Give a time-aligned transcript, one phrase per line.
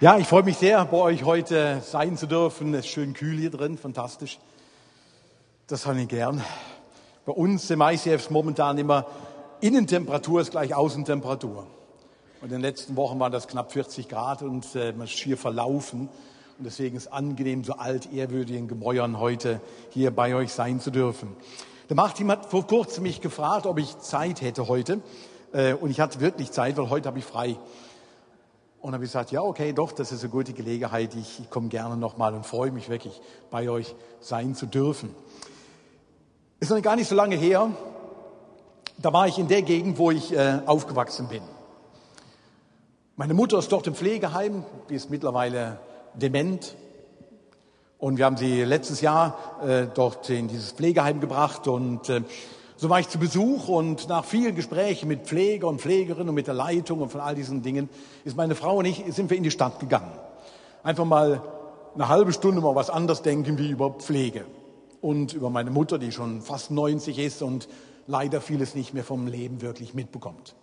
[0.00, 2.74] Ja, ich freue mich sehr, bei euch heute sein zu dürfen.
[2.74, 4.40] Es ist schön kühl hier drin, fantastisch.
[5.68, 6.42] Das habe ich gern.
[7.24, 9.06] Bei uns im ICF ist momentan immer
[9.60, 11.68] Innentemperatur ist gleich Außentemperatur.
[12.40, 15.38] Und in den letzten Wochen waren das knapp 40 Grad und äh, man ist schier
[15.38, 16.08] verlaufen.
[16.58, 20.90] Und deswegen ist es angenehm, so alt ehrwürdigen Gemäuern heute hier bei euch sein zu
[20.90, 21.36] dürfen.
[21.88, 25.02] Der Martin hat vor kurzem mich gefragt, ob ich Zeit hätte heute.
[25.52, 27.56] Äh, und ich hatte wirklich Zeit, weil heute habe ich frei.
[28.84, 31.14] Und habe ich gesagt, ja, okay, doch, das ist eine gute Gelegenheit.
[31.14, 33.18] Ich, ich komme gerne nochmal und freue mich wirklich,
[33.50, 35.08] bei euch sein zu dürfen.
[36.60, 37.70] Ist noch gar nicht so lange her.
[38.98, 41.40] Da war ich in der Gegend, wo ich äh, aufgewachsen bin.
[43.16, 45.78] Meine Mutter ist dort im Pflegeheim, die ist mittlerweile
[46.12, 46.76] dement.
[47.96, 52.20] Und wir haben sie letztes Jahr äh, dort in dieses Pflegeheim gebracht und äh,
[52.76, 56.46] so war ich zu Besuch und nach vielen Gesprächen mit Pfleger und Pflegerinnen und mit
[56.46, 57.88] der Leitung und von all diesen Dingen
[58.24, 60.12] ist meine Frau und ich, sind wir in die Stadt gegangen.
[60.82, 61.40] Einfach mal
[61.94, 64.44] eine halbe Stunde mal was anderes denken wie über Pflege
[65.00, 67.68] und über meine Mutter, die schon fast 90 ist und
[68.06, 70.54] leider vieles nicht mehr vom Leben wirklich mitbekommt.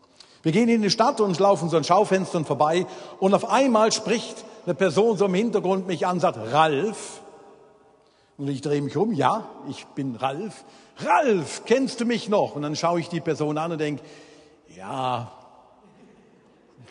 [0.43, 2.87] Wir gehen in die Stadt und laufen so an Schaufenstern vorbei
[3.19, 7.20] und auf einmal spricht eine Person so im Hintergrund mich an, sagt, Ralf.
[8.37, 10.63] Und ich drehe mich um, ja, ich bin Ralf.
[10.97, 12.55] Ralf, kennst du mich noch?
[12.55, 14.03] Und dann schaue ich die Person an und denke,
[14.75, 15.31] ja,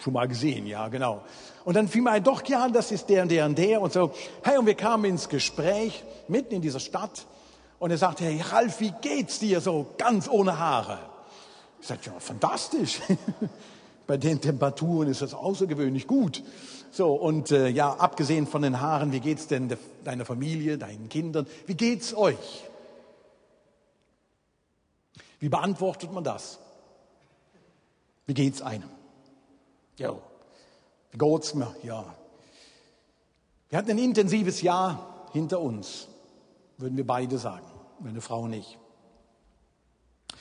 [0.03, 1.23] schon mal gesehen, ja, genau.
[1.65, 3.93] Und dann fiel mir ein, doch, ja, das ist der und der und der und
[3.93, 4.13] so.
[4.43, 7.27] Hey, und wir kamen ins Gespräch, mitten in dieser Stadt.
[7.79, 10.99] Und er sagte, hey, Ralf, wie geht's dir so, ganz ohne Haare?
[11.81, 13.01] Ich sagte, ja, fantastisch.
[14.07, 16.43] Bei den Temperaturen ist das außergewöhnlich gut.
[16.93, 21.09] So, und äh, ja, abgesehen von den Haaren, wie geht's denn de, deiner Familie, deinen
[21.09, 21.47] Kindern?
[21.67, 22.65] Wie geht's euch?
[25.39, 26.59] Wie beantwortet man das?
[28.27, 28.91] Wie geht's einem?
[29.97, 30.17] Ja,
[31.13, 31.75] wie geht's mir?
[31.83, 32.05] Ja.
[33.69, 36.09] Wir hatten ein intensives Jahr hinter uns,
[36.77, 37.67] würden wir beide sagen,
[38.01, 38.79] meine Frau und ich.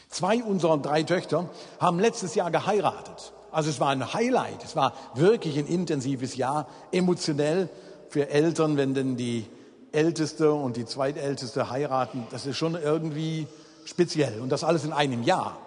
[0.08, 1.50] Zwei unserer drei Töchter
[1.80, 3.34] haben letztes Jahr geheiratet.
[3.52, 7.70] Also es war ein Highlight, es war wirklich ein intensives Jahr, emotionell
[8.10, 9.46] für Eltern, wenn denn die
[9.92, 12.28] Älteste und die Zweitälteste heiraten.
[12.32, 13.48] Das ist schon irgendwie
[13.86, 14.40] speziell.
[14.40, 15.58] Und das alles in einem Jahr.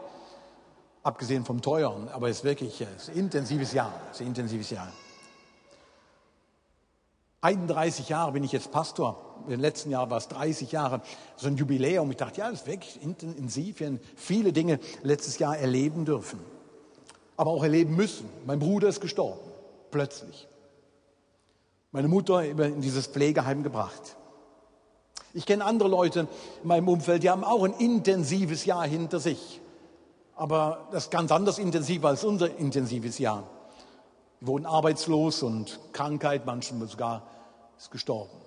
[1.03, 2.09] Abgesehen vom Teuren.
[2.09, 3.93] Aber es ist wirklich es ist ein intensives Jahr.
[4.11, 4.89] Es ist ein intensives Jahr.
[7.41, 9.43] 31 Jahre bin ich jetzt Pastor.
[9.49, 11.03] Im letzten Jahr war es 30 Jahre.
[11.37, 12.09] So ein Jubiläum.
[12.13, 13.81] Ich dachte, ja, das ist wirklich intensiv.
[13.81, 16.39] Wir haben viele Dinge letztes Jahr erleben dürfen.
[17.43, 18.29] Aber auch erleben müssen.
[18.47, 19.41] Mein Bruder ist gestorben.
[19.91, 20.47] Plötzlich.
[21.91, 24.15] Meine Mutter in dieses Pflegeheim gebracht.
[25.35, 26.29] Ich kenne andere Leute
[26.63, 29.61] in meinem Umfeld, die haben auch ein intensives Jahr hinter sich.
[30.37, 33.43] Aber das ist ganz anders intensiv als unser intensives Jahr.
[34.41, 37.27] Die wurden arbeitslos und Krankheit, manchmal sogar
[37.77, 38.39] ist gestorben.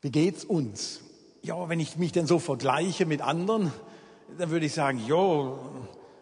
[0.00, 1.00] Wie geht's uns?
[1.42, 3.74] Ja, wenn ich mich denn so vergleiche mit anderen,
[4.38, 5.58] dann würde ich sagen, jo,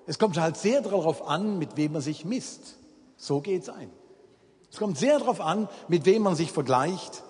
[0.06, 2.76] es kommt halt sehr darauf an, mit wem man sich misst.
[3.16, 3.90] So geht's ein.
[4.70, 7.22] Es kommt sehr darauf an, mit wem man sich vergleicht,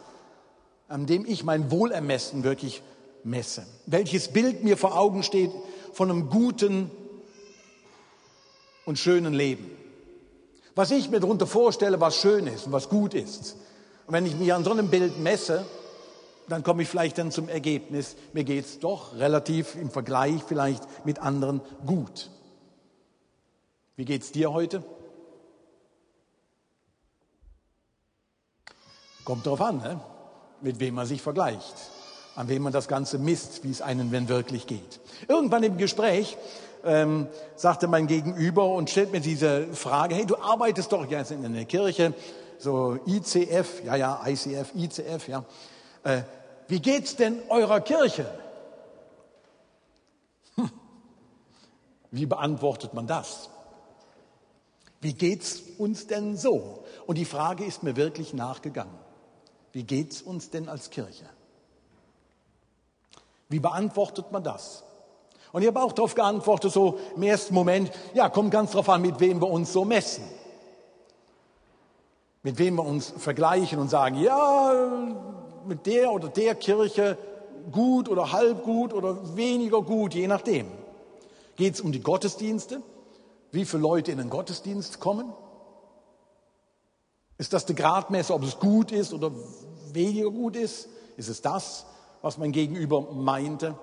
[0.89, 2.83] an dem ich mein Wohlermessen wirklich
[3.25, 3.67] messe.
[3.87, 5.51] Welches Bild mir vor Augen steht
[5.93, 6.91] von einem guten
[8.85, 9.71] und schönen Leben.
[10.75, 13.57] Was ich mir darunter vorstelle, was schön ist und was gut ist.
[14.07, 15.67] Und wenn ich mich an so einem Bild messe,
[16.51, 20.83] dann komme ich vielleicht dann zum Ergebnis, mir geht es doch relativ im Vergleich vielleicht
[21.07, 22.29] mit anderen gut.
[23.97, 24.83] Wie geht es dir heute?
[29.25, 30.01] Kommt darauf an, ne?
[30.61, 31.75] mit wem man sich vergleicht,
[32.35, 35.01] an wem man das Ganze misst, wie es einem wenn wirklich geht.
[35.29, 36.37] Irgendwann im Gespräch
[36.85, 41.53] ähm, sagte mein Gegenüber und stellt mir diese Frage, hey, du arbeitest doch jetzt in
[41.53, 42.13] der Kirche,
[42.59, 45.45] so ICF, ja, ja, ICF, ICF, ja.
[46.03, 46.23] Äh,
[46.71, 48.27] wie geht's denn eurer Kirche?
[50.55, 50.71] Hm.
[52.13, 53.51] Wie beantwortet man das?
[55.01, 56.85] Wie geht's uns denn so?
[57.07, 58.95] Und die Frage ist mir wirklich nachgegangen.
[59.73, 61.25] Wie geht's uns denn als Kirche?
[63.49, 64.85] Wie beantwortet man das?
[65.53, 69.03] Und ich habe auch darauf geantwortet, so im ersten Moment, ja, kommt ganz darauf an,
[69.03, 70.25] mit wem wir uns so messen.
[72.45, 77.19] Mit wem wir uns vergleichen und sagen, ja, mit der oder der Kirche
[77.71, 80.67] gut oder halb gut oder weniger gut, je nachdem.
[81.57, 82.83] Geht es um die Gottesdienste?
[83.53, 85.33] Wie viele Leute in den Gottesdienst kommen?
[87.39, 89.33] Ist das der Gradmesser, ob es gut ist oder
[89.93, 90.89] weniger gut ist?
[91.17, 91.87] Ist es das,
[92.23, 93.75] was mein Gegenüber meinte?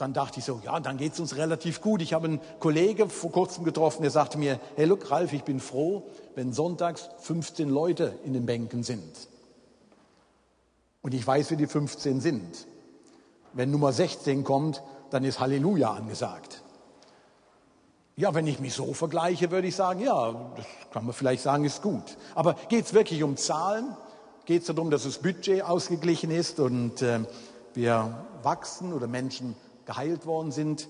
[0.00, 2.00] dann dachte ich so, ja, dann geht es uns relativ gut.
[2.00, 5.60] Ich habe einen Kollege vor kurzem getroffen, der sagte mir, hey, look, Ralf, ich bin
[5.60, 9.28] froh, wenn sonntags 15 Leute in den Bänken sind.
[11.02, 12.66] Und ich weiß, wie die 15 sind.
[13.52, 16.62] Wenn Nummer 16 kommt, dann ist Halleluja angesagt.
[18.16, 21.64] Ja, wenn ich mich so vergleiche, würde ich sagen, ja, das kann man vielleicht sagen,
[21.64, 22.18] ist gut.
[22.34, 23.96] Aber geht es wirklich um Zahlen?
[24.44, 27.20] Geht es darum, dass das Budget ausgeglichen ist und äh,
[27.72, 29.56] wir wachsen oder Menschen
[29.86, 30.88] geheilt worden sind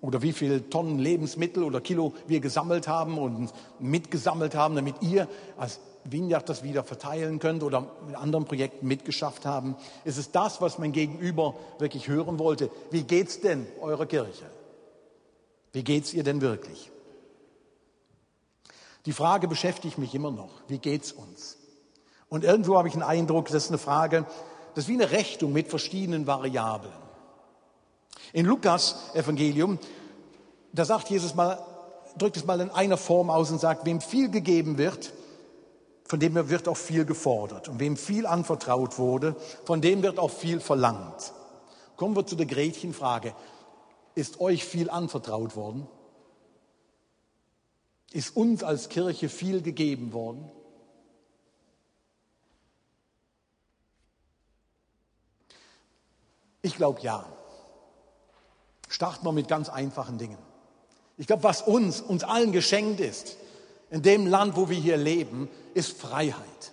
[0.00, 5.28] oder wie viele Tonnen Lebensmittel oder Kilo wir gesammelt haben und mitgesammelt haben, damit ihr
[5.58, 9.76] als Vineyard das wieder verteilen könnt oder mit anderen Projekten mitgeschafft haben.
[10.04, 12.70] Ist es das, was mein Gegenüber wirklich hören wollte?
[12.90, 14.44] Wie geht's denn eurer Kirche?
[15.72, 16.90] Wie geht's ihr denn wirklich?
[19.06, 20.50] Die Frage beschäftigt mich immer noch.
[20.68, 21.56] Wie geht's uns?
[22.28, 24.26] Und irgendwo habe ich den Eindruck, das ist eine Frage,
[24.74, 26.92] das ist wie eine Rechnung mit verschiedenen Variablen.
[28.32, 29.78] In Lukas Evangelium,
[30.72, 31.58] da sagt Jesus mal,
[32.16, 35.12] drückt es mal in einer Form aus und sagt, wem viel gegeben wird,
[36.12, 37.70] von dem wird auch viel gefordert.
[37.70, 41.32] Und wem viel anvertraut wurde, von dem wird auch viel verlangt.
[41.96, 43.34] Kommen wir zu der Gretchenfrage.
[44.14, 45.86] Ist euch viel anvertraut worden?
[48.10, 50.50] Ist uns als Kirche viel gegeben worden?
[56.60, 57.24] Ich glaube ja.
[58.86, 60.36] Starten wir mit ganz einfachen Dingen.
[61.16, 63.38] Ich glaube, was uns, uns allen geschenkt ist,
[63.92, 66.72] in dem Land, wo wir hier leben, ist Freiheit.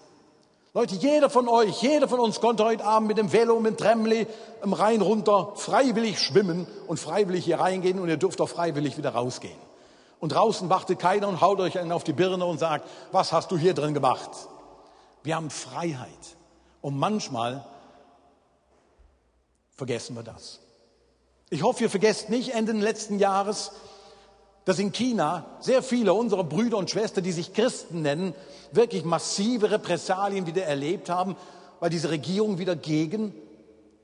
[0.74, 3.77] Leute, jeder von euch, jeder von uns konnte heute Abend mit dem Velo, mit dem
[3.77, 4.25] Tremli
[4.63, 9.10] im Rhein runter freiwillig schwimmen und freiwillig hier reingehen und ihr dürft auch freiwillig wieder
[9.10, 9.57] rausgehen.
[10.21, 13.51] Und draußen wartet keiner und haut euch einen auf die Birne und sagt, was hast
[13.51, 14.30] du hier drin gemacht?
[15.24, 16.38] Wir haben Freiheit.
[16.81, 17.66] Und manchmal
[19.75, 20.60] vergessen wir das.
[21.50, 23.71] Ich hoffe, ihr vergesst nicht Ende letzten Jahres,
[24.69, 28.36] dass in China sehr viele unserer Brüder und Schwestern, die sich Christen nennen,
[28.71, 31.36] wirklich massive Repressalien wieder erlebt haben,
[31.80, 33.33] weil diese Regierung wieder gegen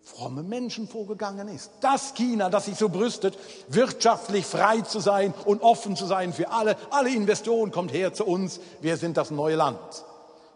[0.01, 1.69] fromme Menschen vorgegangen ist.
[1.81, 6.50] Das China, das sich so brüstet, wirtschaftlich frei zu sein und offen zu sein für
[6.50, 9.77] alle, alle Investoren, kommt her zu uns, wir sind das neue Land,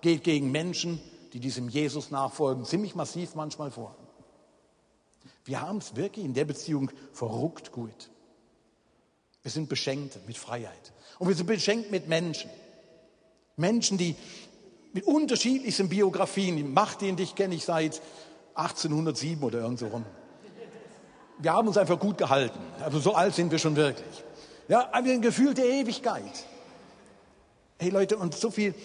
[0.02, 1.00] geht gegen Menschen,
[1.34, 3.96] die diesem Jesus nachfolgen, ziemlich massiv manchmal vor.
[5.46, 8.10] Wir haben es wirklich in der Beziehung verrückt gut.
[9.42, 10.94] Wir sind beschenkt mit Freiheit.
[11.18, 12.50] Und wir sind beschenkt mit Menschen.
[13.56, 14.16] Menschen, die
[14.94, 18.02] mit unterschiedlichsten Biografien, die Macht, die dich kenne ich seit
[18.56, 20.06] 1807 oder irgend so rum.
[21.38, 22.60] Wir haben uns einfach gut gehalten.
[22.82, 24.24] Also so alt sind wir schon wirklich.
[24.68, 26.46] Ja, ein Gefühl der Ewigkeit.
[27.78, 28.76] Hey Leute, und so viel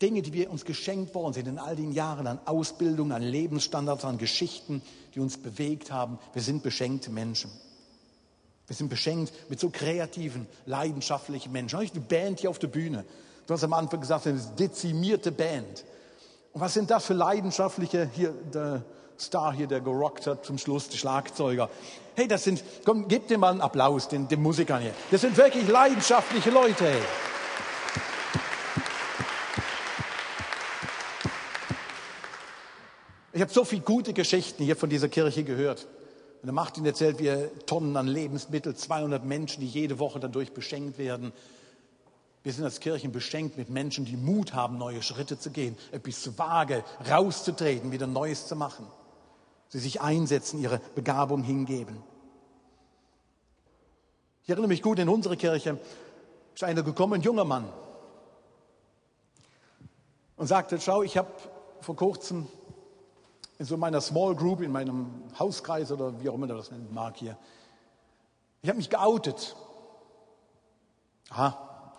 [0.00, 4.04] Dinge, die wir uns geschenkt worden sind in all den Jahren an Ausbildung, an Lebensstandards,
[4.04, 4.82] an Geschichten,
[5.14, 6.18] die uns bewegt haben.
[6.32, 7.50] Wir sind beschenkte Menschen.
[8.66, 11.80] Wir sind beschenkt mit so kreativen, leidenschaftlichen Menschen.
[11.94, 13.04] Die Band hier auf der Bühne.
[13.46, 15.84] Du hast am Anfang gesagt, eine dezimierte Band.
[16.52, 18.82] Und was sind das für leidenschaftliche, hier, der
[19.18, 21.68] Star hier, der gerockt hat zum Schluss, die Schlagzeuger.
[22.16, 24.94] Hey, das sind, komm, gib dir mal einen Applaus, den, den Musikern hier.
[25.10, 27.02] Das sind wirklich leidenschaftliche Leute, hey.
[33.32, 35.86] Ich habe so viele gute Geschichten hier von dieser Kirche gehört.
[36.44, 40.52] Und der Martin erzählt, wie er Tonnen an Lebensmitteln, 200 Menschen, die jede Woche dadurch
[40.52, 41.32] beschenkt werden.
[42.42, 46.20] Wir sind als Kirchen beschenkt mit Menschen, die Mut haben, neue Schritte zu gehen, etwas
[46.20, 48.86] zu vage, rauszutreten, wieder Neues zu machen.
[49.70, 51.96] Sie sich einsetzen, ihre Begabung hingeben.
[54.42, 55.78] Ich erinnere mich gut, in unsere Kirche
[56.54, 57.72] ist einer gekommen, ein junger Mann,
[60.36, 61.30] und sagte, schau, ich habe
[61.80, 62.48] vor kurzem
[63.58, 67.16] in so meiner Small Group, in meinem Hauskreis oder wie auch immer das nennen mag
[67.16, 67.36] hier.
[68.62, 69.54] Ich habe mich geoutet.
[71.30, 71.92] Aha.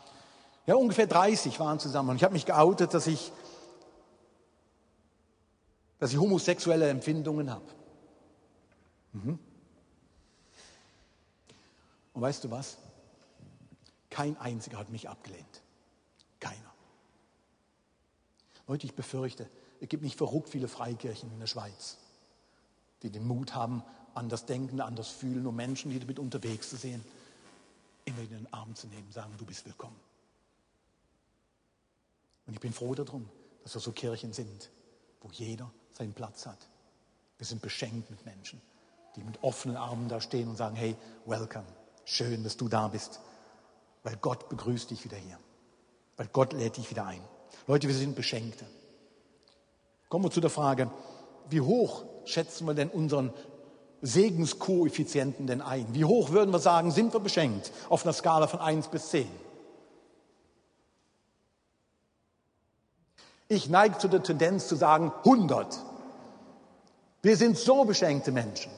[0.66, 2.10] Ja, ungefähr 30 waren zusammen.
[2.10, 3.32] Und ich habe mich geoutet, dass ich,
[6.00, 7.66] dass ich homosexuelle Empfindungen habe.
[9.14, 9.40] Mhm.
[12.14, 12.78] Und weißt du was?
[14.10, 15.62] Kein einziger hat mich abgelehnt.
[16.40, 16.74] Keiner.
[18.68, 21.98] Leute, ich befürchte, es gibt nicht verrückt viele Freikirchen in der Schweiz,
[23.04, 27.04] die den Mut haben, anders denken, anders fühlen, um Menschen, die damit unterwegs zu sehen,
[28.06, 30.00] immer in den Arm zu nehmen, sagen, du bist willkommen.
[32.48, 33.28] Und ich bin froh darum,
[33.64, 34.70] dass wir so Kirchen sind,
[35.22, 36.60] wo jeder seinen Platz hat.
[37.38, 38.62] Wir sind beschenkt mit Menschen,
[39.16, 41.66] die mit offenen Armen da stehen und sagen, hey, welcome,
[42.06, 43.20] schön, dass du da bist,
[44.04, 45.40] weil Gott begrüßt dich wieder hier,
[46.18, 47.22] weil Gott lädt dich wieder ein.
[47.68, 48.66] Leute, wir sind Beschenkte.
[50.10, 50.90] Kommen wir zu der Frage,
[51.50, 53.34] wie hoch schätzen wir denn unseren
[54.02, 55.88] Segenskoeffizienten denn ein?
[55.94, 59.28] Wie hoch würden wir sagen, sind wir beschenkt auf einer Skala von 1 bis 10?
[63.48, 65.80] Ich neige zu der Tendenz zu sagen 100.
[67.22, 68.72] Wir sind so beschenkte Menschen.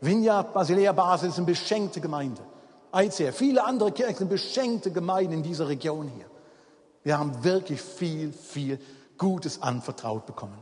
[0.00, 2.40] Vineyard Basilea Basel ist eine beschenkte Gemeinde.
[2.94, 6.26] ICF, viele andere Kirchen sind beschenkte Gemeinden in dieser Region hier.
[7.02, 8.78] Wir haben wirklich viel, viel
[9.18, 10.58] Gutes anvertraut bekommen.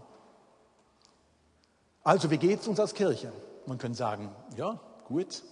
[2.02, 3.32] Also, wie geht es uns als Kirche?
[3.66, 5.42] Man könnte sagen, ja, gut.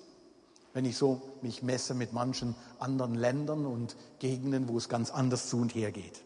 [0.73, 5.49] Wenn ich so mich messe mit manchen anderen Ländern und Gegenden, wo es ganz anders
[5.49, 6.25] zu und her geht.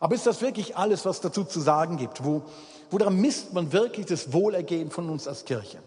[0.00, 2.24] Aber ist das wirklich alles, was dazu zu sagen gibt?
[2.24, 2.42] Wo,
[2.90, 5.82] woran misst man wirklich das Wohlergehen von uns als Kirche?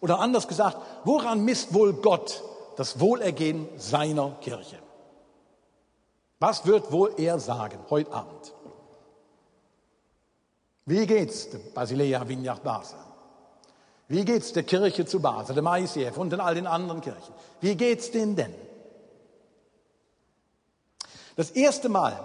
[0.00, 2.42] Oder anders gesagt, woran misst wohl Gott
[2.76, 4.81] das Wohlergehen seiner Kirche?
[6.42, 8.52] Was wird wohl er sagen heute Abend?
[10.86, 12.98] Wie geht's der Basilea Vignard Basel?
[14.08, 17.32] Wie geht's der Kirche zu Basel, dem ICF und in all den anderen Kirchen?
[17.60, 18.52] Wie geht's denen denn?
[21.36, 22.18] Das erste Mal,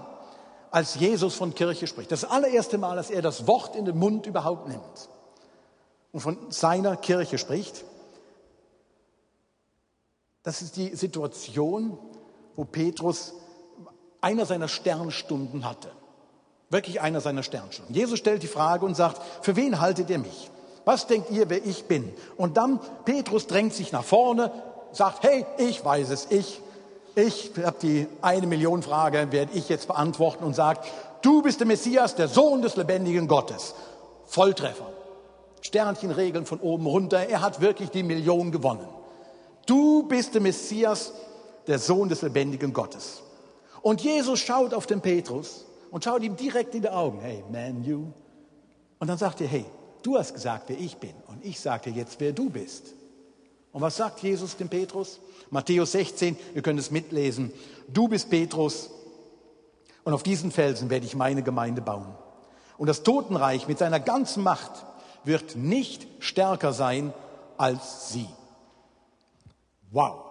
[0.71, 4.25] als Jesus von Kirche spricht, das allererste Mal, dass er das Wort in den Mund
[4.25, 5.09] überhaupt nimmt
[6.11, 7.85] und von seiner Kirche spricht,
[10.41, 11.99] das ist die Situation,
[12.55, 13.35] wo Petrus
[14.21, 15.89] einer seiner Sternstunden hatte.
[16.69, 17.95] Wirklich einer seiner Sternstunden.
[17.95, 20.49] Jesus stellt die Frage und sagt, für wen haltet ihr mich?
[20.85, 22.13] Was denkt ihr, wer ich bin?
[22.35, 24.51] Und dann Petrus drängt sich nach vorne,
[24.91, 26.61] sagt, hey, ich weiß es, ich,
[27.15, 30.87] ich habe die eine Million Frage, werde ich jetzt beantworten und sagt,
[31.21, 33.75] du bist der Messias, der Sohn des lebendigen Gottes.
[34.25, 34.87] Volltreffer.
[35.61, 37.27] Sternchenregeln von oben runter.
[37.27, 38.87] Er hat wirklich die Million gewonnen.
[39.65, 41.11] Du bist der Messias,
[41.67, 43.23] der Sohn des lebendigen Gottes.
[43.87, 47.21] Und Jesus schaut auf den Petrus und schaut ihm direkt in die Augen.
[47.21, 48.11] Hey, man, you.
[48.99, 49.63] Und dann sagt er, hey,
[50.03, 51.13] du hast gesagt, wer ich bin.
[51.27, 52.87] Und ich sage dir jetzt, wer du bist.
[53.71, 55.21] Und was sagt Jesus dem Petrus?
[55.51, 57.53] Matthäus 16, ihr könnt es mitlesen.
[57.87, 58.89] Du bist Petrus
[60.03, 62.13] und auf diesen Felsen werde ich meine Gemeinde bauen.
[62.77, 64.85] Und das Totenreich mit seiner ganzen Macht
[65.23, 67.13] wird nicht stärker sein
[67.55, 68.27] als sie.
[69.91, 70.26] Wow.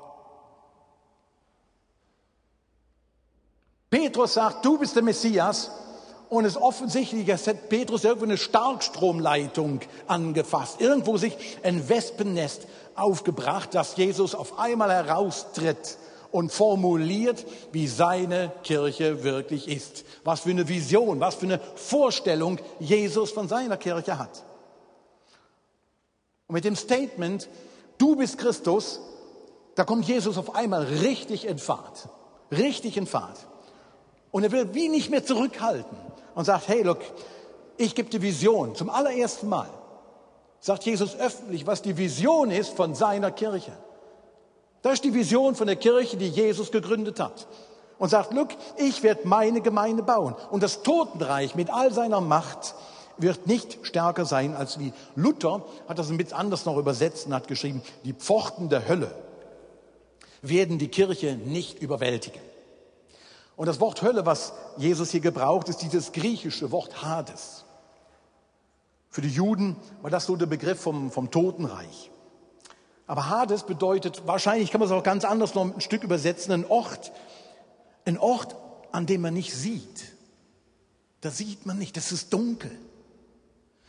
[4.17, 5.71] Petrus sagt, du bist der Messias.
[6.31, 12.67] Und es ist offensichtlich, als hätte Petrus irgendwo eine Starkstromleitung angefasst, irgendwo sich ein Wespennest
[12.95, 15.99] aufgebracht, dass Jesus auf einmal heraustritt
[16.33, 20.07] und formuliert, wie seine Kirche wirklich ist.
[20.25, 24.45] Was für eine Vision, was für eine Vorstellung Jesus von seiner Kirche hat.
[26.47, 27.51] Und mit dem Statement,
[27.99, 28.99] du bist Christus,
[29.75, 32.09] da kommt Jesus auf einmal richtig in Fahrt.
[32.51, 33.37] Richtig in Fahrt.
[34.37, 35.97] Und er will wie nicht mehr zurückhalten
[36.35, 36.99] und sagt, hey, look,
[37.79, 39.71] ich gebe die Vision zum allerersten Mal.
[40.61, 43.73] Sagt Jesus öffentlich, was die Vision ist von seiner Kirche.
[44.83, 47.49] Das ist die Vision von der Kirche, die Jesus gegründet hat.
[47.99, 50.35] Und sagt, look, ich werde meine Gemeinde bauen.
[50.51, 52.75] Und das Totenreich mit all seiner Macht
[53.17, 57.33] wird nicht stärker sein als wie Luther hat das ein bisschen anders noch übersetzt und
[57.33, 59.15] hat geschrieben, die Pforten der Hölle
[60.43, 62.43] werden die Kirche nicht überwältigen.
[63.57, 67.65] Und das Wort Hölle, was Jesus hier gebraucht, ist dieses griechische Wort Hades.
[69.09, 72.11] Für die Juden war das so der Begriff vom, vom Totenreich.
[73.07, 76.67] Aber Hades bedeutet, wahrscheinlich kann man es auch ganz anders noch ein Stück übersetzen, ein
[76.67, 77.13] Ort,
[78.05, 78.57] ein Ort,
[78.93, 80.13] an dem man nicht sieht.
[81.23, 82.71] Da sieht man nicht, das ist dunkel.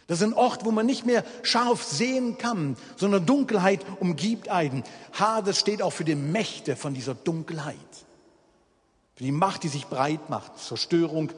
[0.07, 4.83] Das ist ein Ort, wo man nicht mehr scharf sehen kann, sondern Dunkelheit umgibt einen.
[5.11, 7.75] Hades steht auch für die Mächte von dieser Dunkelheit.
[9.17, 11.31] Für die Macht, die sich breit macht, Zerstörung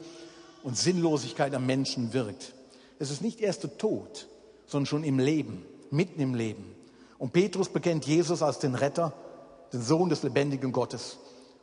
[0.62, 2.52] und Sinnlosigkeit am Menschen wirkt.
[2.98, 4.28] Es ist nicht erst der Tod,
[4.66, 6.74] sondern schon im Leben, mitten im Leben.
[7.16, 9.14] Und Petrus bekennt Jesus als den Retter,
[9.72, 11.16] den Sohn des lebendigen Gottes.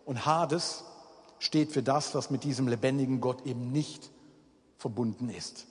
[0.05, 0.83] Und Hades
[1.37, 4.09] steht für das, was mit diesem lebendigen Gott eben nicht
[4.79, 5.67] verbunden ist.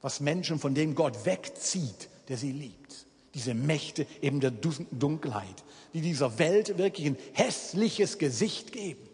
[0.00, 3.05] Was Menschen von dem Gott wegzieht, der sie liebt
[3.36, 5.62] diese Mächte eben der Dunkelheit,
[5.92, 9.06] die dieser Welt wirklich ein hässliches Gesicht geben.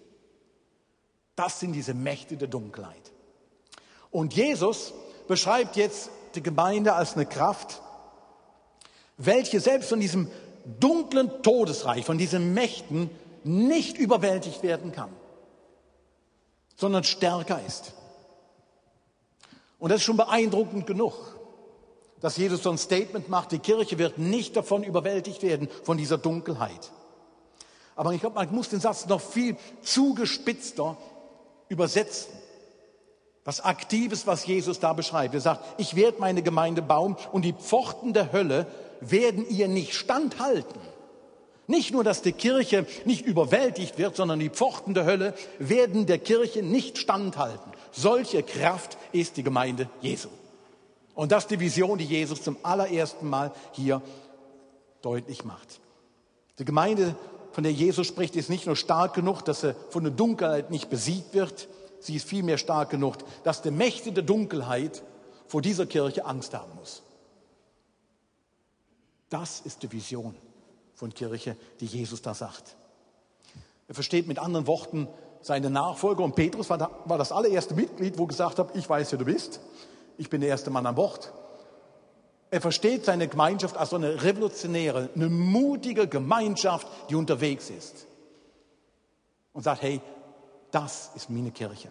[1.34, 3.10] Das sind diese Mächte der Dunkelheit.
[4.12, 4.94] Und Jesus
[5.26, 7.82] beschreibt jetzt die Gemeinde als eine Kraft,
[9.18, 10.30] welche selbst von diesem
[10.78, 13.10] dunklen Todesreich, von diesen Mächten
[13.42, 15.10] nicht überwältigt werden kann,
[16.76, 17.92] sondern stärker ist.
[19.80, 21.41] Und das ist schon beeindruckend genug
[22.22, 26.16] dass Jesus so ein Statement macht, die Kirche wird nicht davon überwältigt werden, von dieser
[26.16, 26.92] Dunkelheit.
[27.96, 30.96] Aber ich glaube, man muss den Satz noch viel zugespitzter
[31.68, 32.32] übersetzen.
[33.44, 35.34] Was Aktives, was Jesus da beschreibt.
[35.34, 38.66] Er sagt, ich werde meine Gemeinde bauen und die Pforten der Hölle
[39.00, 40.80] werden ihr nicht standhalten.
[41.66, 46.18] Nicht nur, dass die Kirche nicht überwältigt wird, sondern die Pforten der Hölle werden der
[46.18, 47.72] Kirche nicht standhalten.
[47.90, 50.28] Solche Kraft ist die Gemeinde Jesu.
[51.14, 54.02] Und das ist die Vision, die Jesus zum allerersten Mal hier
[55.02, 55.80] deutlich macht.
[56.58, 57.14] Die Gemeinde,
[57.52, 60.88] von der Jesus spricht, ist nicht nur stark genug, dass sie von der Dunkelheit nicht
[60.88, 61.68] besiegt wird,
[62.00, 65.02] sie ist vielmehr stark genug, dass der Mächte der Dunkelheit
[65.46, 67.02] vor dieser Kirche Angst haben muss.
[69.28, 70.34] Das ist die Vision
[70.94, 72.76] von Kirche, die Jesus da sagt.
[73.88, 75.08] Er versteht mit anderen Worten
[75.42, 79.12] seine Nachfolger und Petrus war, da, war das allererste Mitglied, wo gesagt hat, ich weiß,
[79.12, 79.60] wer du bist,
[80.18, 81.32] ich bin der erste Mann an Bord.
[82.50, 88.06] Er versteht seine Gemeinschaft als so eine revolutionäre, eine mutige Gemeinschaft, die unterwegs ist.
[89.52, 90.00] Und sagt, hey,
[90.70, 91.88] das ist meine Kirche.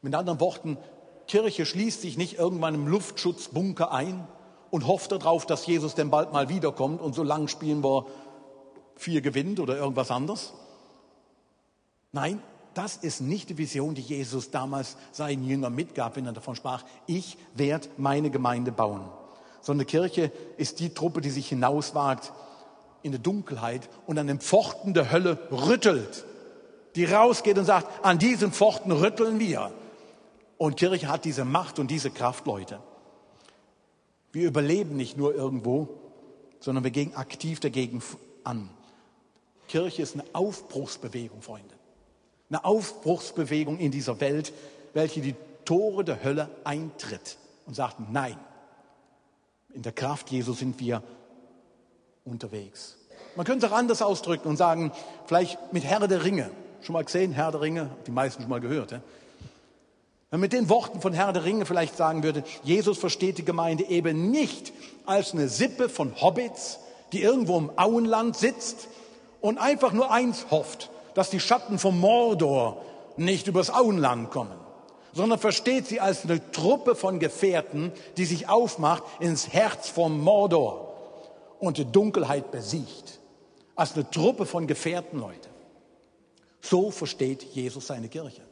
[0.00, 0.78] Mit anderen Worten,
[1.26, 4.26] Kirche schließt sich nicht irgendwann im Luftschutzbunker ein,
[4.70, 8.06] und hofft darauf, dass Jesus denn bald mal wiederkommt und so lang spielen wir
[8.96, 10.52] vier gewinnt oder irgendwas anderes.
[12.12, 12.42] Nein,
[12.78, 16.84] das ist nicht die Vision, die Jesus damals seinen Jüngern mitgab, wenn er davon sprach,
[17.06, 19.08] ich werde meine Gemeinde bauen.
[19.60, 22.32] Sondern Kirche ist die Truppe, die sich hinauswagt
[23.02, 26.24] in der Dunkelheit und an den Pforten der Hölle rüttelt.
[26.94, 29.72] Die rausgeht und sagt, an diesen Pforten rütteln wir.
[30.56, 32.78] Und Kirche hat diese Macht und diese Kraft, Leute.
[34.30, 35.88] Wir überleben nicht nur irgendwo,
[36.60, 38.04] sondern wir gehen aktiv dagegen
[38.44, 38.70] an.
[39.66, 41.77] Kirche ist eine Aufbruchsbewegung, Freunde.
[42.50, 44.52] Eine Aufbruchsbewegung in dieser Welt,
[44.94, 47.36] welche die Tore der Hölle eintritt
[47.66, 48.36] und sagt, nein,
[49.74, 51.02] in der Kraft Jesu sind wir
[52.24, 52.96] unterwegs.
[53.36, 54.92] Man könnte es auch anders ausdrücken und sagen,
[55.26, 56.50] vielleicht mit Herr der Ringe.
[56.80, 58.92] Schon mal gesehen, Herr der Ringe, die meisten schon mal gehört.
[58.92, 59.00] Ja?
[60.30, 63.44] Wenn man mit den Worten von Herr der Ringe vielleicht sagen würde, Jesus versteht die
[63.44, 64.72] Gemeinde eben nicht
[65.06, 66.80] als eine Sippe von Hobbits,
[67.12, 68.88] die irgendwo im Auenland sitzt
[69.40, 72.80] und einfach nur eins hofft, dass die Schatten vom Mordor
[73.16, 74.56] nicht übers Auenland kommen,
[75.12, 80.94] sondern versteht sie als eine Truppe von Gefährten, die sich aufmacht ins Herz vom Mordor
[81.58, 83.18] und die Dunkelheit besiegt.
[83.74, 85.48] Als eine Truppe von Gefährten, Leute.
[86.60, 88.42] So versteht Jesus seine Kirche.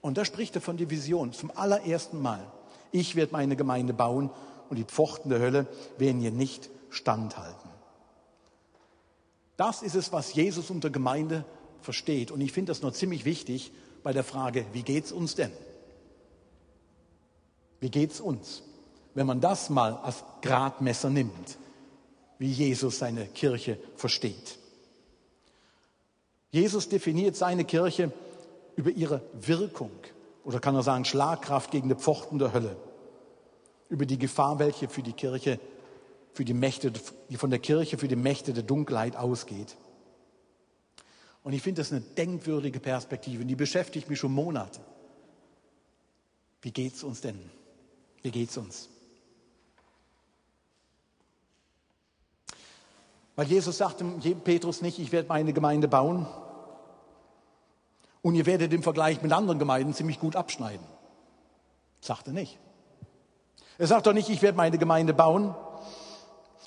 [0.00, 2.46] Und da spricht er von der Vision zum allerersten Mal.
[2.92, 4.30] Ich werde meine Gemeinde bauen
[4.68, 5.66] und die Pforten der Hölle
[5.98, 7.68] werden ihr nicht standhalten.
[9.56, 11.44] Das ist es, was Jesus unter Gemeinde
[11.82, 12.30] versteht.
[12.30, 15.52] Und ich finde das noch ziemlich wichtig bei der Frage, wie geht's uns denn?
[17.80, 18.62] Wie geht's uns?
[19.14, 21.58] Wenn man das mal als Gradmesser nimmt,
[22.38, 24.58] wie Jesus seine Kirche versteht.
[26.50, 28.12] Jesus definiert seine Kirche
[28.76, 29.90] über ihre Wirkung
[30.44, 32.76] oder kann er sagen Schlagkraft gegen die Pforten der Hölle,
[33.88, 35.60] über die Gefahr, welche für die Kirche,
[36.32, 36.92] für die Mächte,
[37.28, 39.76] die von der Kirche für die Mächte der Dunkelheit ausgeht.
[41.42, 44.80] Und ich finde das eine denkwürdige Perspektive, die beschäftigt mich schon Monate.
[46.62, 47.38] Wie geht's uns denn?
[48.22, 48.88] Wie geht's uns?
[53.36, 54.04] Weil Jesus sagte
[54.44, 56.26] Petrus nicht, ich werde meine Gemeinde bauen,
[58.22, 60.86] und ihr werdet im Vergleich mit anderen Gemeinden ziemlich gut abschneiden.
[62.00, 62.58] Sagt er nicht.
[63.78, 65.54] Er sagt doch nicht, ich werde meine Gemeinde bauen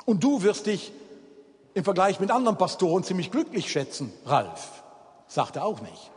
[0.05, 0.91] und du wirst dich
[1.73, 4.83] im Vergleich mit anderen Pastoren ziemlich glücklich schätzen, Ralf.
[5.27, 6.11] Sagt er auch nicht.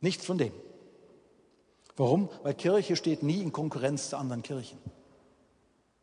[0.00, 0.52] Nichts von dem.
[1.96, 2.28] Warum?
[2.42, 4.78] Weil Kirche steht nie in Konkurrenz zu anderen Kirchen.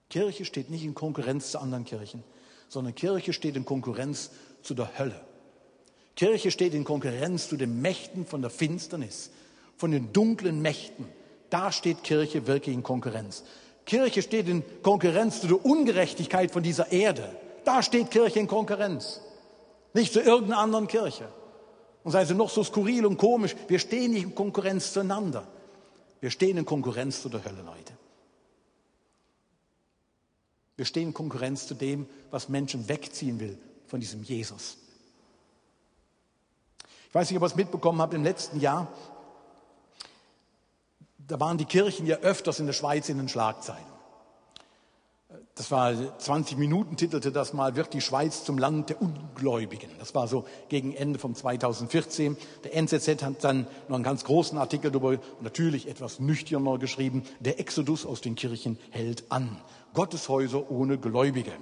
[0.10, 2.23] Kirche steht nicht in Konkurrenz zu anderen Kirchen,
[2.67, 4.32] sondern Kirche steht in Konkurrenz
[4.63, 5.19] zu der Hölle.
[6.15, 9.32] Kirche steht in Konkurrenz zu den Mächten von der Finsternis,
[9.77, 11.08] von den dunklen Mächten.
[11.49, 13.43] Da steht Kirche wirklich in Konkurrenz.
[13.86, 17.36] Kirche steht in Konkurrenz zu der Ungerechtigkeit von dieser Erde.
[17.65, 19.21] Da steht Kirche in Konkurrenz.
[19.93, 21.28] Nicht zu irgendeiner anderen Kirche.
[22.04, 25.47] Und sei sie noch so skurril und komisch, wir stehen nicht in Konkurrenz zueinander.
[26.19, 27.93] Wir stehen in Konkurrenz zu der Hölle, Leute.
[30.76, 34.78] Wir stehen in Konkurrenz zu dem, was Menschen wegziehen will von diesem Jesus.
[37.08, 38.88] Ich weiß nicht, ob ihr es mitbekommen habt, im letzten Jahr,
[41.19, 43.92] da waren die Kirchen ja öfters in der Schweiz in den Schlagzeilen.
[45.56, 49.89] Das war 20 Minuten titelte das mal, wird die Schweiz zum Land der Ungläubigen.
[50.00, 52.38] Das war so gegen Ende von 2014.
[52.63, 57.24] Der NZZ hat dann noch einen ganz großen Artikel darüber, natürlich etwas nüchterner geschrieben.
[57.39, 59.58] Der Exodus aus den Kirchen hält an.
[59.93, 61.54] Gotteshäuser ohne Gläubige.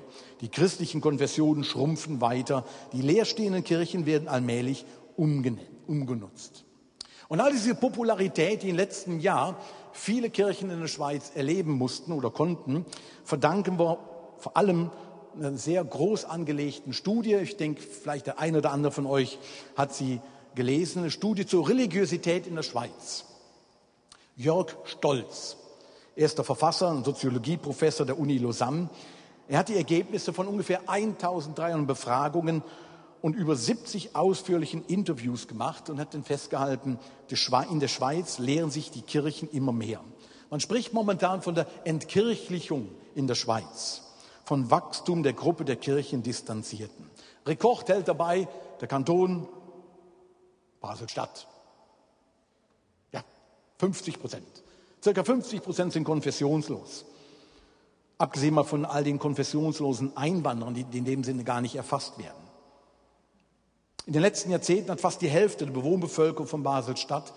[0.42, 2.66] Die christlichen Konfessionen schrumpfen weiter.
[2.94, 4.86] Die leerstehenden Kirchen werden allmählich
[5.18, 6.66] umgenutzt.
[7.32, 9.58] Und all diese Popularität, im letzten Jahr
[9.94, 12.86] viele Kirchen in der Schweiz erleben mussten oder konnten,
[13.24, 13.98] verdanken wir
[14.38, 14.90] vor allem
[15.36, 17.36] einer sehr groß angelegten Studie.
[17.36, 19.40] Ich denke, vielleicht der eine oder andere von euch
[19.76, 20.20] hat sie
[20.56, 21.00] gelesen.
[21.00, 23.26] Eine Studie zur Religiosität in der Schweiz.
[24.36, 25.58] Jörg Stolz,
[26.16, 28.90] erster Verfasser und Soziologieprofessor der Uni Lausanne.
[29.48, 32.64] Er hat die Ergebnisse von ungefähr 1300 Befragungen
[33.22, 37.00] und über 70 ausführlichen Interviews gemacht und hat dann festgehalten,
[37.70, 40.02] in der Schweiz lehren sich die Kirchen immer mehr.
[40.50, 44.02] Man spricht momentan von der Entkirchlichung in der Schweiz,
[44.44, 47.10] von Wachstum der Gruppe der Kirchendistanzierten.
[47.46, 48.48] Rekord hält dabei
[48.80, 49.48] der Kanton
[50.82, 51.48] Basel-Stadt.
[53.14, 53.24] Ja,
[53.78, 54.64] 50 Prozent.
[55.02, 57.06] Circa 50 Prozent sind konfessionslos.
[58.18, 62.41] Abgesehen mal von all den konfessionslosen Einwanderern, die in dem Sinne gar nicht erfasst werden.
[64.06, 67.34] In den letzten Jahrzehnten hat fast die Hälfte der Bewohnbevölkerung von Basel-Stadt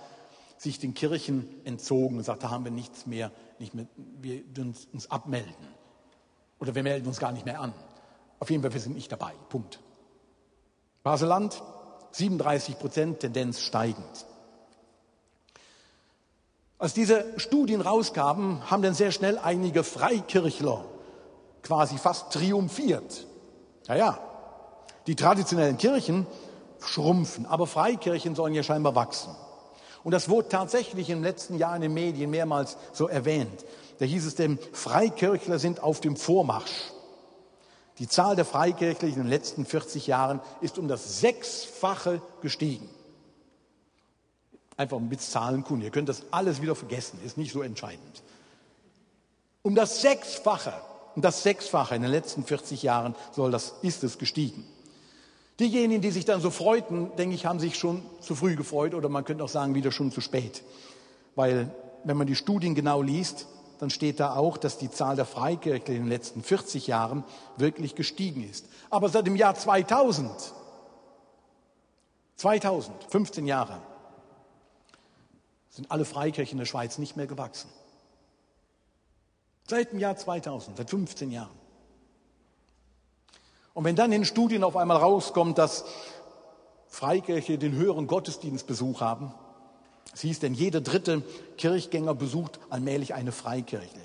[0.57, 4.89] sich den Kirchen entzogen und sagt, da haben wir nichts mehr, nicht mehr wir uns,
[4.93, 5.55] uns abmelden.
[6.59, 7.75] Oder wir melden uns gar nicht mehr an.
[8.39, 9.33] Auf jeden Fall, wir sind nicht dabei.
[9.49, 9.81] Punkt.
[11.03, 11.63] Baseland,
[12.13, 14.27] 37 Prozent, Tendenz steigend.
[16.79, 20.85] Als diese Studien rauskamen, haben dann sehr schnell einige Freikirchler
[21.63, 23.27] quasi fast triumphiert.
[23.87, 24.19] Ja, ja,
[25.07, 26.27] die traditionellen Kirchen
[26.87, 27.47] schrumpfen.
[27.47, 29.35] Aber Freikirchen sollen ja scheinbar wachsen.
[30.03, 33.65] Und das wurde tatsächlich im letzten Jahr in den Medien mehrmals so erwähnt.
[33.99, 36.93] Da hieß es denn, Freikirchler sind auf dem Vormarsch.
[37.99, 42.89] Die Zahl der Freikirchler in den letzten 40 Jahren ist um das Sechsfache gestiegen.
[44.77, 45.87] Einfach mit Zahlenkunde.
[45.87, 48.23] Ihr könnt das alles wieder vergessen, ist nicht so entscheidend.
[49.63, 50.75] Um das Sechsfache,
[51.15, 54.67] um das Sechsfache in den letzten 40 Jahren soll das, ist es gestiegen.
[55.61, 59.09] Diejenigen, die sich dann so freuten, denke ich, haben sich schon zu früh gefreut oder
[59.09, 60.63] man könnte auch sagen, wieder schon zu spät.
[61.37, 63.47] Weil wenn man die Studien genau liest,
[63.79, 67.25] dann steht da auch, dass die Zahl der Freikirchler in den letzten 40 Jahren
[67.57, 68.67] wirklich gestiegen ist.
[68.91, 70.31] Aber seit dem Jahr 2000,
[72.37, 73.81] 2000, 15 Jahre,
[75.71, 77.69] sind alle Freikirchen der Schweiz nicht mehr gewachsen.
[79.69, 81.64] Seit dem Jahr 2000, seit 15 Jahren.
[83.75, 85.85] Und wenn dann in Studien auf einmal rauskommt, dass
[86.87, 89.35] Freikirche den höheren Gottesdienstbesuch haben,
[90.15, 91.23] es hieß denn, jeder dritte
[91.59, 94.01] Kirchgänger besucht allmählich eine Freikirche.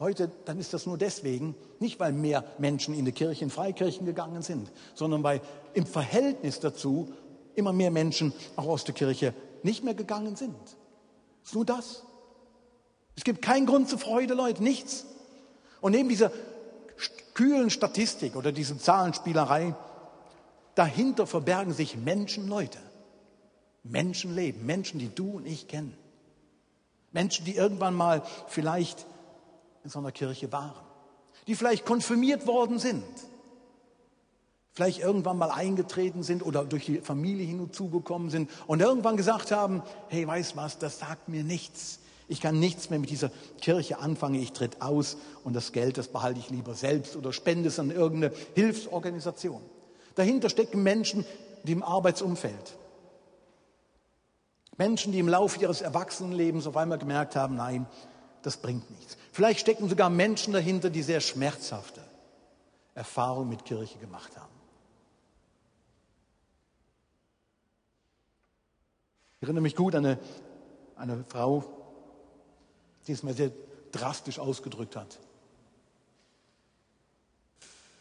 [0.00, 4.06] Heute, dann ist das nur deswegen, nicht weil mehr Menschen in die Kirche, in Freikirchen
[4.06, 5.40] gegangen sind, sondern weil
[5.74, 7.12] im Verhältnis dazu
[7.56, 10.56] immer mehr Menschen auch aus der Kirche nicht mehr gegangen sind.
[11.44, 12.04] Ist nur das.
[13.16, 15.04] Es gibt keinen Grund zur Freude, Leute, nichts.
[15.80, 16.30] Und neben dieser
[17.38, 19.72] kühlen Statistik oder diese Zahlenspielerei,
[20.74, 22.80] dahinter verbergen sich Menschen, Leute.
[23.84, 25.96] Menschenleben, Menschen, die du und ich kennen.
[27.12, 29.06] Menschen, die irgendwann mal vielleicht
[29.84, 30.84] in so einer Kirche waren,
[31.46, 33.04] die vielleicht konfirmiert worden sind,
[34.72, 39.84] vielleicht irgendwann mal eingetreten sind oder durch die Familie hinzugekommen sind und irgendwann gesagt haben,
[40.08, 42.00] hey, weißt was, das sagt mir nichts.
[42.28, 44.34] Ich kann nichts mehr mit dieser Kirche anfangen.
[44.34, 47.90] Ich tritt aus und das Geld, das behalte ich lieber selbst oder spende es an
[47.90, 49.62] irgendeine Hilfsorganisation.
[50.14, 51.24] Dahinter stecken Menschen,
[51.64, 52.76] die im Arbeitsumfeld.
[54.76, 57.86] Menschen, die im Laufe ihres Erwachsenenlebens auf einmal gemerkt haben, nein,
[58.42, 59.16] das bringt nichts.
[59.32, 62.02] Vielleicht stecken sogar Menschen dahinter, die sehr schmerzhafte
[62.94, 64.52] Erfahrungen mit Kirche gemacht haben.
[69.40, 70.18] Ich erinnere mich gut an eine,
[70.96, 71.77] eine Frau,
[73.08, 73.50] die es mir sehr
[73.90, 75.18] drastisch ausgedrückt hat.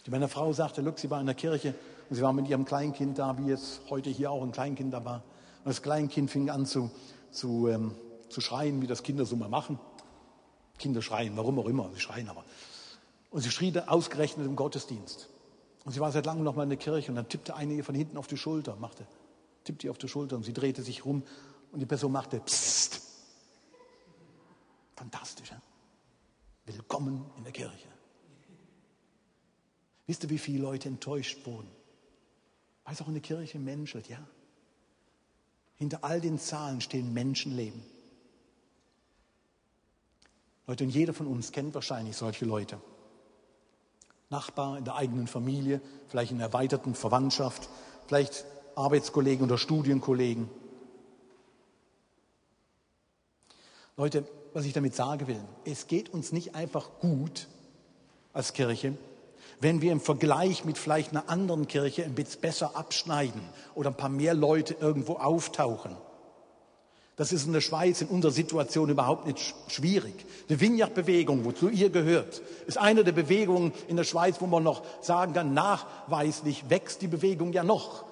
[0.05, 1.73] Die meiner Frau sagte, look, sie war in der Kirche
[2.09, 5.03] und sie war mit ihrem Kleinkind da, wie jetzt heute hier auch ein Kleinkind da
[5.03, 5.23] war.
[5.63, 6.91] Und das Kleinkind fing an zu,
[7.31, 7.95] zu, ähm,
[8.29, 9.79] zu schreien, wie das Kinder so mal machen.
[10.77, 12.45] Kinder schreien, warum auch immer, sie schreien aber.
[13.31, 15.29] Und sie schrie ausgerechnet im Gottesdienst.
[15.83, 17.83] Und sie war seit langem noch mal in der Kirche und dann tippte eine ihr
[17.83, 19.05] von hinten auf die Schulter, machte,
[19.63, 21.23] tippte ihr auf die Schulter und sie drehte sich rum
[21.71, 23.06] und die Person machte Psst.
[24.97, 25.51] Fantastisch.
[25.51, 25.62] Ja?
[26.65, 27.88] Willkommen in der Kirche.
[30.07, 31.69] Wisst ihr, wie viele Leute enttäuscht wurden?
[32.83, 34.25] Weil es auch in der Kirche menschelt, ja?
[35.75, 37.83] Hinter all den Zahlen stehen Menschenleben.
[40.65, 42.81] Leute, und jeder von uns kennt wahrscheinlich solche Leute.
[44.31, 47.69] Nachbar in der eigenen Familie, vielleicht in der erweiterten Verwandtschaft,
[48.07, 50.49] vielleicht Arbeitskollegen oder Studienkollegen.
[53.95, 55.39] Leute, was ich damit sagen will.
[55.65, 57.45] Es geht uns nicht einfach gut
[58.33, 58.93] als Kirche,
[59.59, 63.41] wenn wir im Vergleich mit vielleicht einer anderen Kirche ein bisschen besser abschneiden
[63.75, 65.95] oder ein paar mehr Leute irgendwo auftauchen.
[67.17, 70.25] Das ist in der Schweiz in unserer Situation überhaupt nicht schwierig.
[70.49, 74.81] Die Vineyard-Bewegung, wozu ihr gehört, ist eine der Bewegungen in der Schweiz, wo man noch
[75.01, 78.05] sagen kann, nachweislich wächst die Bewegung ja noch.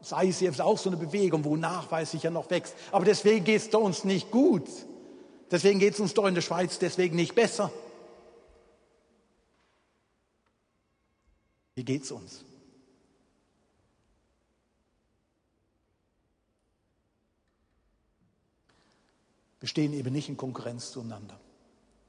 [0.00, 2.74] Das ICF ist auch so eine Bewegung, wo nachweislich ja noch wächst.
[2.90, 4.64] Aber deswegen geht es uns nicht gut.
[5.50, 7.72] Deswegen geht es uns doch in der Schweiz deswegen nicht besser.
[11.74, 12.44] Wie geht's uns?
[19.60, 21.38] Wir stehen eben nicht in Konkurrenz zueinander,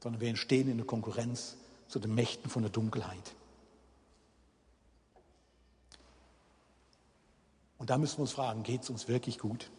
[0.01, 3.35] sondern wir stehen in der Konkurrenz zu den Mächten von der Dunkelheit.
[7.77, 9.69] Und da müssen wir uns fragen, geht es uns wirklich gut?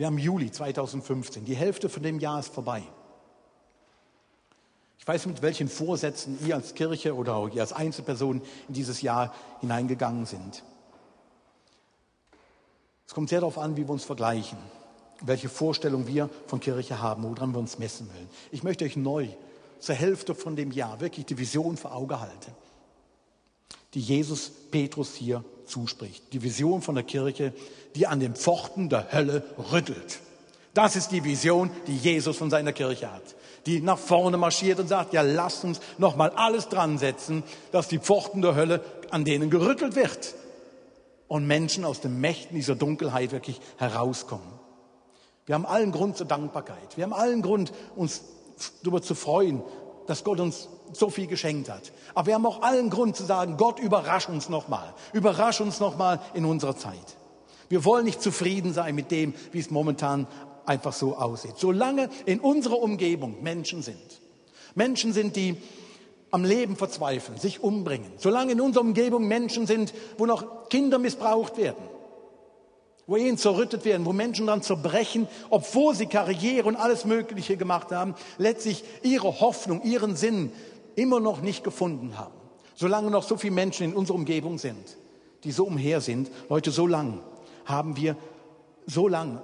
[0.00, 2.82] Wir haben Juli 2015, die Hälfte von dem Jahr ist vorbei.
[4.98, 9.02] Ich weiß, mit welchen Vorsätzen ihr als Kirche oder auch ihr als Einzelperson in dieses
[9.02, 10.64] Jahr hineingegangen sind.
[13.06, 14.56] Es kommt sehr darauf an, wie wir uns vergleichen
[15.20, 18.30] welche Vorstellung wir von Kirche haben, woran wir uns messen wollen.
[18.50, 19.28] Ich möchte euch neu
[19.78, 22.54] zur Hälfte von dem Jahr wirklich die Vision vor Auge halten,
[23.94, 26.32] die Jesus Petrus hier zuspricht.
[26.32, 27.52] Die Vision von der Kirche,
[27.94, 30.20] die an den Pforten der Hölle rüttelt.
[30.74, 33.34] Das ist die Vision, die Jesus von seiner Kirche hat.
[33.66, 37.98] Die nach vorne marschiert und sagt, ja, lasst uns nochmal alles dran setzen, dass die
[37.98, 40.34] Pforten der Hölle an denen gerüttelt wird
[41.28, 44.60] und Menschen aus den Mächten dieser Dunkelheit wirklich herauskommen.
[45.46, 46.96] Wir haben allen Grund zur Dankbarkeit.
[46.96, 48.22] Wir haben allen Grund, uns
[48.82, 49.62] darüber zu freuen,
[50.06, 51.92] dass Gott uns so viel geschenkt hat.
[52.14, 54.92] Aber wir haben auch allen Grund zu sagen, Gott überrasch uns nochmal.
[55.12, 57.16] Überrasch uns nochmal in unserer Zeit.
[57.68, 60.26] Wir wollen nicht zufrieden sein mit dem, wie es momentan
[60.66, 61.54] einfach so aussieht.
[61.56, 64.20] Solange in unserer Umgebung Menschen sind,
[64.74, 65.56] Menschen sind, die
[66.30, 71.56] am Leben verzweifeln, sich umbringen, solange in unserer Umgebung Menschen sind, wo noch Kinder missbraucht
[71.56, 71.82] werden,
[73.06, 77.90] wo Ehen zerrüttet werden, wo Menschen dann zerbrechen, obwohl sie Karriere und alles Mögliche gemacht
[77.90, 80.52] haben, letztlich ihre Hoffnung, ihren Sinn
[80.96, 82.34] immer noch nicht gefunden haben.
[82.74, 84.96] Solange noch so viele Menschen in unserer Umgebung sind,
[85.44, 87.20] die so umher sind, Leute, so lang
[87.64, 88.16] haben wir,
[88.86, 89.42] so lang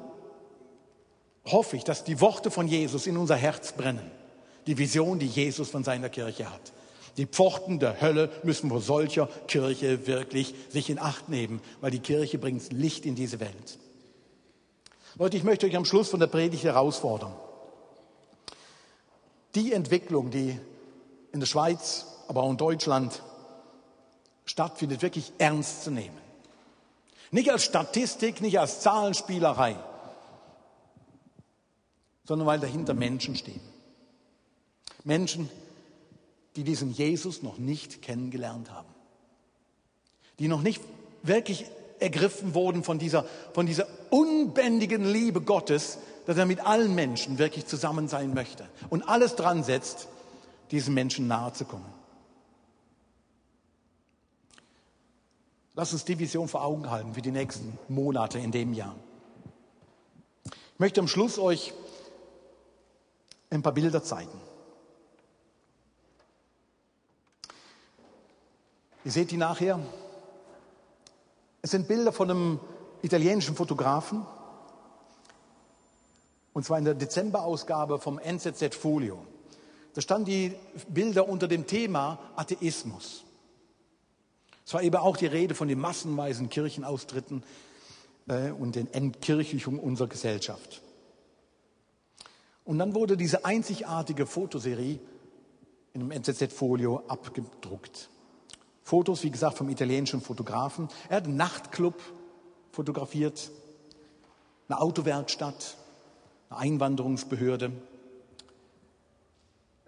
[1.45, 4.11] hoffe ich, dass die Worte von Jesus in unser Herz brennen.
[4.67, 6.73] Die Vision, die Jesus von seiner Kirche hat.
[7.17, 12.01] Die Pforten der Hölle müssen vor solcher Kirche wirklich sich in Acht nehmen, weil die
[12.01, 13.79] Kirche bringt Licht in diese Welt.
[15.19, 17.33] Leute, ich möchte euch am Schluss von der Predigt herausfordern.
[19.55, 20.59] Die Entwicklung, die
[21.37, 23.23] in der Schweiz, aber auch in Deutschland
[24.47, 26.17] stattfindet, wirklich ernst zu nehmen.
[27.31, 29.77] Nicht als Statistik, nicht als Zahlenspielerei,
[32.25, 33.61] sondern weil dahinter Menschen stehen.
[35.05, 35.51] Menschen,
[36.57, 38.89] die diesen Jesus noch nicht kennengelernt haben.
[40.39, 40.81] Die noch nicht
[41.23, 41.67] wirklich
[41.99, 47.67] ergriffen wurden von dieser, von dieser unbändigen Liebe Gottes, dass er mit allen Menschen wirklich
[47.67, 50.09] zusammen sein möchte und alles dran setzt,
[50.71, 51.87] diesen Menschen nahe zu kommen.
[55.75, 58.97] Lass uns die Vision vor Augen halten für die nächsten Monate in dem Jahr.
[60.47, 61.75] Ich möchte am Schluss euch
[63.51, 64.41] ein paar Bilder zeigen.
[69.05, 69.79] Ihr seht die nachher.
[71.63, 72.61] Es sind Bilder von einem
[73.03, 74.27] italienischen Fotografen.
[76.53, 79.19] Und zwar in der Dezemberausgabe vom NZZ Folio.
[79.97, 80.53] Da standen die
[80.89, 83.25] Bilder unter dem Thema Atheismus.
[84.67, 87.43] Es war eben auch die Rede von den massenweisen Kirchenaustritten
[88.29, 90.83] äh, und den Entkirchlichungen unserer Gesellschaft.
[92.67, 94.99] Und dann wurde diese einzigartige Fotoserie
[95.95, 98.11] in einem NZZ-Folio abgedruckt.
[98.83, 100.91] Fotos, wie gesagt, vom italienischen Fotografen.
[101.09, 101.99] Er hat einen Nachtclub
[102.71, 103.51] fotografiert,
[104.69, 105.79] eine Autowerkstatt,
[106.51, 107.73] eine Einwanderungsbehörde,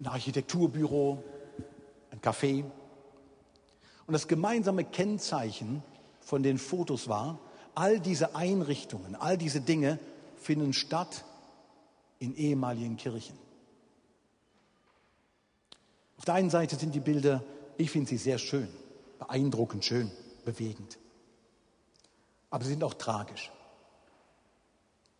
[0.00, 1.22] ein Architekturbüro,
[2.10, 2.64] ein Café.
[4.06, 5.82] Und das gemeinsame Kennzeichen
[6.20, 7.38] von den Fotos war,
[7.74, 9.98] all diese Einrichtungen, all diese Dinge
[10.36, 11.24] finden statt
[12.18, 13.36] in ehemaligen Kirchen.
[16.16, 17.44] Auf der einen Seite sind die Bilder,
[17.76, 18.68] ich finde sie sehr schön
[19.18, 20.10] beeindruckend, schön,
[20.44, 20.98] bewegend.
[22.50, 23.50] Aber sie sind auch tragisch.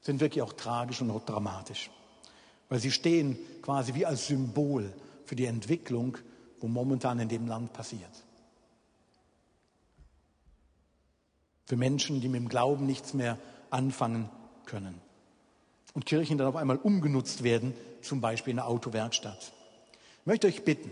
[0.01, 1.91] Sind wirklich auch tragisch und auch dramatisch.
[2.69, 4.93] Weil sie stehen quasi wie als Symbol
[5.25, 6.19] für die Entwicklung,
[6.61, 8.11] wo momentan in dem Land passiert.
[11.67, 13.39] Für Menschen, die mit dem Glauben nichts mehr
[13.71, 14.31] anfangen
[14.65, 15.01] können.
[15.95, 19.53] Und Kirchen dann auf einmal umgenutzt werden, zum Beispiel in einer Autowerkstatt.
[20.21, 20.91] Ich möchte euch bitten,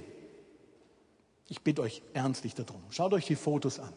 [1.49, 2.83] ich bitte euch ernstlich darum.
[2.91, 3.93] Schaut euch die Fotos an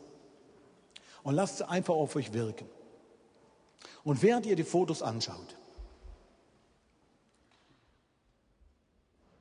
[1.24, 2.68] und lasst sie einfach auf euch wirken.
[4.04, 5.56] Und während ihr die Fotos anschaut,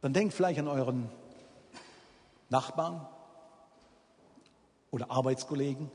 [0.00, 1.08] dann denkt vielleicht an euren
[2.50, 3.06] Nachbarn
[4.90, 5.90] oder Arbeitskollegen,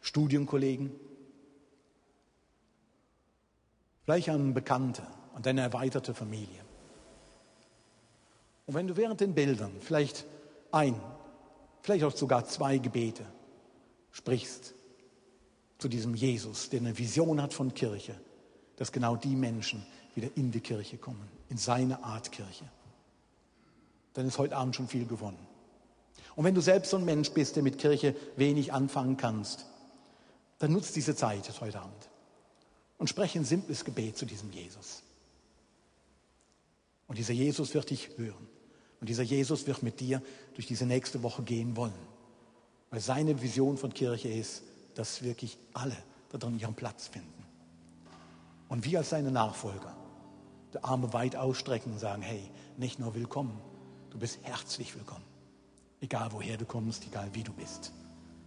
[0.00, 0.90] Studienkollegen,
[4.04, 6.60] vielleicht an Bekannte, an deine erweiterte Familie.
[8.66, 10.24] Und wenn du während den Bildern vielleicht
[10.72, 11.00] ein,
[11.82, 13.24] vielleicht auch sogar zwei Gebete
[14.12, 14.74] sprichst
[15.78, 18.14] zu diesem Jesus, der eine Vision hat von Kirche,
[18.76, 22.64] dass genau die Menschen wieder in die Kirche kommen, in seine Art Kirche,
[24.18, 25.38] dann ist heute Abend schon viel gewonnen.
[26.34, 29.64] Und wenn du selbst so ein Mensch bist, der mit Kirche wenig anfangen kannst,
[30.58, 32.08] dann nutzt diese Zeit heute Abend
[32.98, 35.04] und spreche ein simples Gebet zu diesem Jesus.
[37.06, 38.48] Und dieser Jesus wird dich hören.
[39.00, 40.20] Und dieser Jesus wird mit dir
[40.54, 41.94] durch diese nächste Woche gehen wollen.
[42.90, 45.96] Weil seine Vision von Kirche ist, dass wirklich alle
[46.30, 47.44] darin ihren Platz finden.
[48.68, 49.96] Und wir als seine Nachfolger
[50.74, 53.56] die Arme weit ausstrecken und sagen, hey, nicht nur willkommen,
[54.10, 55.24] du bist herzlich willkommen.
[56.00, 57.92] Egal woher du kommst, egal wie du bist.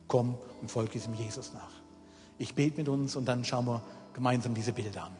[0.08, 1.72] Komm und folge diesem Jesus nach.
[2.38, 3.82] Ich bete mit uns und dann schauen wir
[4.14, 5.16] gemeinsam diese Bilder an.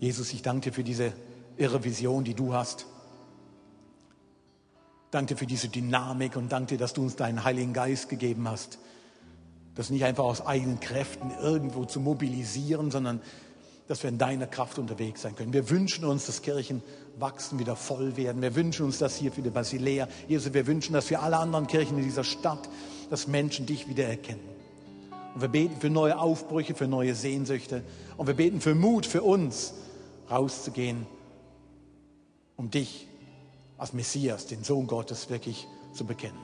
[0.00, 1.12] Jesus, ich danke dir für diese
[1.56, 2.86] irre Vision, die du hast.
[5.10, 8.48] Danke dir für diese Dynamik und danke dir, dass du uns deinen Heiligen Geist gegeben
[8.48, 8.78] hast.
[9.74, 13.20] Das nicht einfach aus eigenen Kräften irgendwo zu mobilisieren, sondern
[13.88, 15.52] dass wir in deiner Kraft unterwegs sein können.
[15.52, 16.82] Wir wünschen uns, dass Kirchen
[17.18, 18.42] wachsen, wieder voll werden.
[18.42, 20.06] Wir wünschen uns das hier für die Basilea.
[20.28, 22.68] Jesus, wir wünschen das für alle anderen Kirchen in dieser Stadt,
[23.10, 24.46] dass Menschen dich wieder erkennen.
[25.34, 27.82] Und wir beten für neue Aufbrüche, für neue Sehnsüchte.
[28.18, 29.72] Und wir beten für Mut für uns,
[30.30, 31.06] rauszugehen,
[32.56, 33.08] um dich
[33.78, 36.38] als Messias, den Sohn Gottes, wirklich zu bekennen.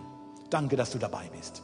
[0.49, 1.63] Danke, dass du dabei bist.